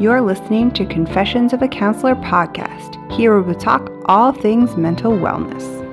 You're 0.00 0.22
listening 0.22 0.72
to 0.72 0.84
Confessions 0.84 1.52
of 1.52 1.62
a 1.62 1.68
Counselor 1.68 2.16
podcast. 2.16 3.12
Here 3.12 3.38
we 3.38 3.46
will 3.46 3.54
talk 3.54 3.92
all 4.06 4.32
things 4.32 4.76
mental 4.76 5.12
wellness. 5.12 5.83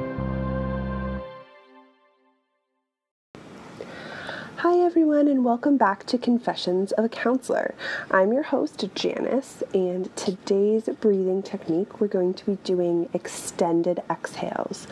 Hi, 4.62 4.78
everyone, 4.78 5.28
and 5.28 5.44
welcome 5.44 5.76
back 5.76 6.06
to 6.06 6.20
Confessions 6.20 6.92
of 6.92 7.04
a 7.04 7.10
Counselor. 7.10 7.74
I'm 8.12 8.32
your 8.32 8.44
host, 8.44 8.86
Janice, 8.94 9.64
and 9.74 10.16
today's 10.16 10.88
breathing 11.00 11.42
technique 11.42 12.00
we're 12.00 12.06
going 12.06 12.36
to 12.36 12.46
be 12.46 12.60
doing 12.64 13.10
extended 13.12 14.04
exhales. 14.08 14.86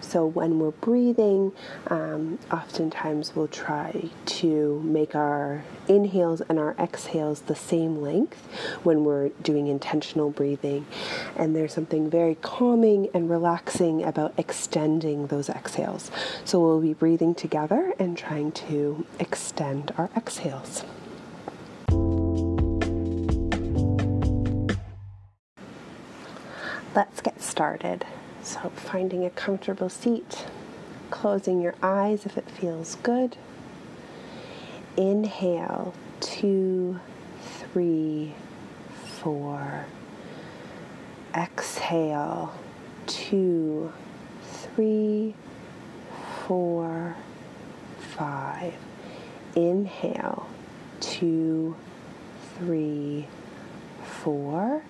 So, 0.00 0.24
when 0.24 0.60
we're 0.60 0.70
breathing, 0.70 1.50
um, 1.88 2.38
oftentimes 2.52 3.34
we'll 3.34 3.48
try 3.48 4.08
to 4.24 4.80
make 4.84 5.16
our 5.16 5.64
inhales 5.88 6.40
and 6.42 6.60
our 6.60 6.76
exhales 6.78 7.40
the 7.40 7.56
same 7.56 8.00
length 8.00 8.46
when 8.84 9.02
we're 9.02 9.30
doing 9.42 9.66
intentional 9.66 10.30
breathing. 10.30 10.86
And 11.34 11.56
there's 11.56 11.74
something 11.74 12.08
very 12.08 12.36
calming 12.36 13.08
and 13.12 13.28
relaxing 13.28 14.04
about 14.04 14.34
extending 14.38 15.26
those 15.26 15.48
exhales. 15.48 16.12
So, 16.44 16.60
we'll 16.60 16.80
be 16.80 16.94
breathing 16.94 17.34
together 17.34 17.92
and 17.98 18.16
trying 18.16 18.52
to 18.52 19.04
extend 19.18 19.92
our 19.96 20.10
exhales. 20.16 20.84
Let's 26.94 27.20
get 27.20 27.40
started. 27.40 28.06
So, 28.42 28.70
finding 28.70 29.24
a 29.24 29.30
comfortable 29.30 29.88
seat, 29.88 30.46
closing 31.10 31.60
your 31.60 31.74
eyes 31.82 32.24
if 32.24 32.38
it 32.38 32.50
feels 32.50 32.96
good. 32.96 33.36
Inhale, 34.96 35.94
two, 36.20 36.98
three, 37.40 38.34
four. 39.04 39.84
Exhale, 41.34 42.54
two, 43.06 43.92
three, 44.42 45.34
four, 46.46 47.16
five. 47.98 48.74
Inhale, 49.56 50.46
two, 51.00 51.76
three, 52.58 53.26
four. 54.04 54.82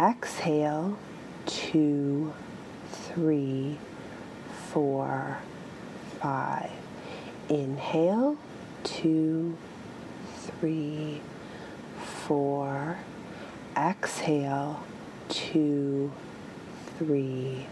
Exhale, 0.00 0.96
two, 1.46 2.32
three, 2.90 3.78
four, 4.72 5.38
five. 6.20 6.70
Inhale, 7.48 8.36
two, 8.84 9.56
three, 10.60 11.20
four. 12.26 12.98
Exhale, 13.76 14.82
two, 15.28 16.12
three, 16.98 17.66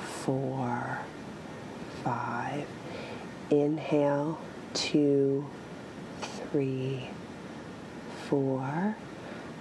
four, 0.00 0.98
five. 2.02 2.66
Inhale, 3.50 4.38
two, 4.74 5.46
three, 6.20 7.08
four. 8.28 8.96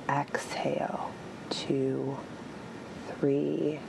Exhale, 0.09 1.11
two, 1.50 2.17
three, 3.08 3.80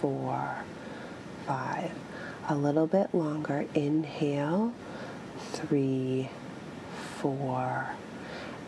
four, 0.00 0.56
five. 1.46 1.90
A 2.48 2.54
little 2.54 2.86
bit 2.86 3.12
longer. 3.14 3.66
Inhale, 3.74 4.72
three, 5.52 6.30
four. 7.18 7.90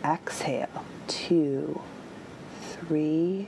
Exhale, 0.03 0.83
two, 1.07 1.81
three, 2.61 3.47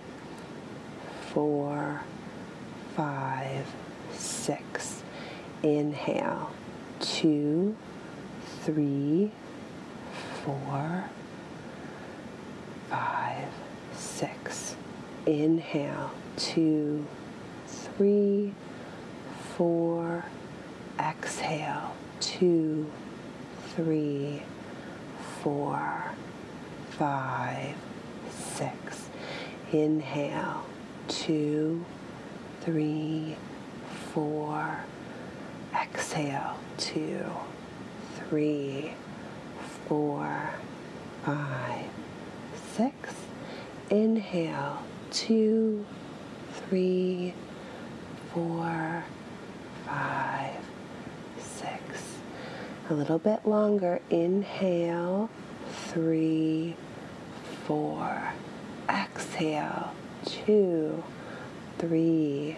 four, 1.34 2.02
five, 2.96 3.66
six. 4.14 5.04
Inhale, 5.64 6.52
two, 7.00 7.76
three, 8.66 9.32
four, 10.44 11.04
five, 12.90 13.48
six. 13.94 14.76
Inhale, 15.26 16.12
two, 16.38 17.06
three, 17.68 18.54
four. 19.56 20.24
Exhale, 21.00 21.96
two, 22.20 22.90
three, 23.76 24.44
four, 25.42 26.12
five, 26.92 27.76
six. 28.30 29.10
Inhale, 29.72 30.64
two, 31.08 31.84
three, 32.62 33.36
four. 34.14 34.78
Exhale, 35.74 36.58
two, 36.78 37.26
three, 38.32 38.94
four, 39.90 40.52
five, 41.26 41.86
six. 42.78 43.14
Inhale, 43.90 44.82
two, 45.12 45.86
three, 46.54 47.34
four, 48.34 49.04
five, 49.86 50.56
six. 51.40 51.82
A 52.90 52.94
little 52.94 53.20
bit 53.20 53.46
longer. 53.46 54.00
Inhale, 54.10 55.30
three, 55.90 56.78
four. 57.66 58.32
Exhale, 58.90 59.92
two, 60.24 61.04
three, 61.80 62.56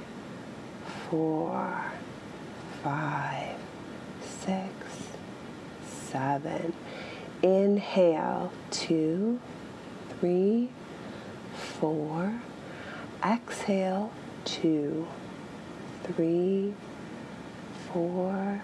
four, 1.09 1.83
five, 2.83 3.57
six, 4.21 4.72
seven. 6.13 6.73
Inhale, 7.41 8.51
two, 8.69 9.39
three, 10.19 10.69
four. 11.55 12.39
Exhale, 13.25 14.11
two, 14.45 15.07
three, 16.03 16.73
four, 17.91 18.61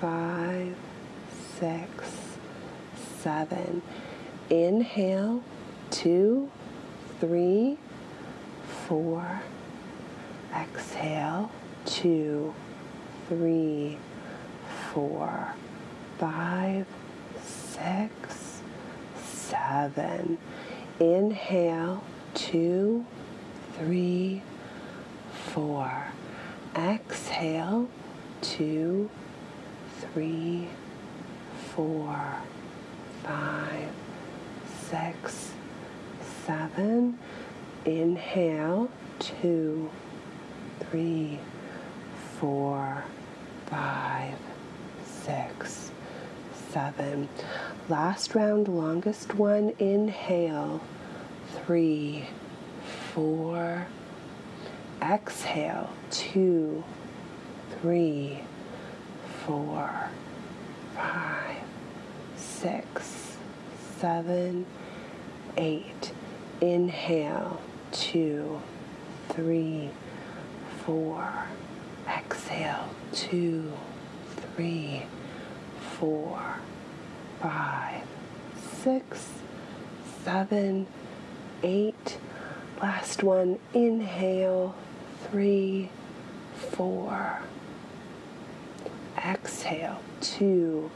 five, 0.00 0.76
six, 1.58 1.90
seven. 3.18 3.82
Inhale, 4.48 5.42
two, 5.90 6.48
three, 7.20 7.76
four. 8.86 9.42
Exhale, 10.54 11.50
two, 11.86 12.54
three, 13.28 13.98
four, 14.92 15.54
five, 16.22 16.86
six, 17.42 18.62
seven. 19.16 20.38
Inhale, 21.00 22.04
two, 22.32 23.04
three, 23.76 24.40
four. 25.46 25.90
Exhale, 26.76 27.88
two, 28.40 29.10
three, 29.98 30.68
four, 31.74 32.36
five, 33.24 33.90
six, 34.88 35.50
seven. 36.46 37.18
Inhale, 37.84 38.88
two, 39.18 39.90
three, 40.88 41.40
four, 42.38 43.02
five, 43.66 44.38
six, 45.04 45.90
seven. 46.72 47.28
Last 47.90 48.34
round, 48.34 48.66
longest 48.66 49.34
one. 49.34 49.74
Inhale, 49.78 50.80
three, 51.66 52.24
four. 53.12 53.86
Exhale, 55.02 55.90
two, 56.10 56.82
three, 57.80 58.40
four, 59.44 60.08
five, 60.94 61.56
six, 62.36 63.36
seven, 63.98 64.64
eight. 65.58 66.12
Inhale, 66.62 67.60
two, 67.90 68.60
three, 69.28 69.90
four. 70.86 71.28
Exhale, 72.08 72.88
two, 73.12 73.70
three, 74.54 75.02
four, 76.02 76.56
five, 77.40 78.02
six, 78.82 79.28
seven, 80.24 80.84
eight. 81.62 82.18
Last 82.80 83.22
one. 83.22 83.60
Inhale, 83.72 84.74
three, 85.30 85.90
four. 86.72 87.38
Exhale, 89.16 90.00
two, 90.20 90.90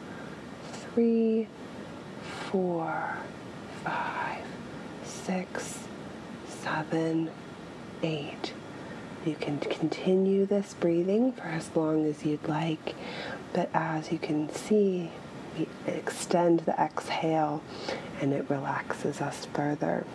three, 0.73 1.47
four, 2.51 3.17
five, 3.85 4.43
six, 5.05 5.79
seven, 6.49 7.31
eight. 8.03 8.56
You 9.27 9.35
can 9.35 9.59
continue 9.59 10.47
this 10.47 10.73
breathing 10.75 11.33
for 11.33 11.43
as 11.49 11.75
long 11.75 12.07
as 12.07 12.25
you'd 12.25 12.47
like, 12.47 12.95
but 13.53 13.69
as 13.75 14.13
you 14.13 14.19
can 14.19 14.49
see, 14.55 15.11
we 15.59 15.67
extend 15.85 16.61
the 16.61 16.81
exhale 16.81 17.61
and 18.21 18.33
it 18.33 18.49
relaxes 18.49 19.21
us 19.21 19.47
further. 19.53 20.07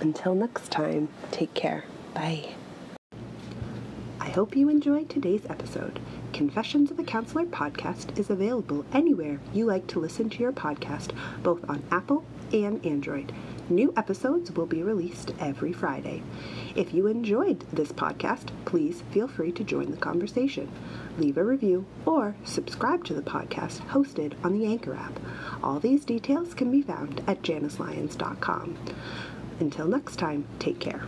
Until 0.00 0.34
next 0.34 0.70
time, 0.70 1.08
take 1.30 1.54
care. 1.54 1.84
Bye. 2.12 2.54
I 4.20 4.28
hope 4.28 4.54
you 4.54 4.68
enjoyed 4.68 5.08
today's 5.08 5.46
episode. 5.48 5.98
Confessions 6.38 6.92
of 6.92 7.00
a 7.00 7.02
Counselor 7.02 7.46
podcast 7.46 8.16
is 8.16 8.30
available 8.30 8.86
anywhere 8.92 9.40
you 9.52 9.66
like 9.66 9.88
to 9.88 9.98
listen 9.98 10.30
to 10.30 10.38
your 10.38 10.52
podcast, 10.52 11.10
both 11.42 11.68
on 11.68 11.82
Apple 11.90 12.24
and 12.52 12.86
Android. 12.86 13.32
New 13.68 13.92
episodes 13.96 14.52
will 14.52 14.64
be 14.64 14.80
released 14.80 15.32
every 15.40 15.72
Friday. 15.72 16.22
If 16.76 16.94
you 16.94 17.08
enjoyed 17.08 17.64
this 17.72 17.90
podcast, 17.90 18.50
please 18.66 19.02
feel 19.10 19.26
free 19.26 19.50
to 19.50 19.64
join 19.64 19.90
the 19.90 19.96
conversation. 19.96 20.70
Leave 21.18 21.38
a 21.38 21.44
review 21.44 21.86
or 22.06 22.36
subscribe 22.44 23.04
to 23.06 23.14
the 23.14 23.20
podcast 23.20 23.80
hosted 23.88 24.34
on 24.44 24.56
the 24.56 24.64
Anchor 24.64 24.94
app. 24.94 25.18
All 25.60 25.80
these 25.80 26.04
details 26.04 26.54
can 26.54 26.70
be 26.70 26.82
found 26.82 27.20
at 27.26 27.42
janislyons.com. 27.42 28.78
Until 29.58 29.88
next 29.88 30.20
time, 30.20 30.46
take 30.60 30.78
care. 30.78 31.02